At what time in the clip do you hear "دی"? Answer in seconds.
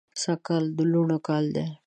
1.55-1.65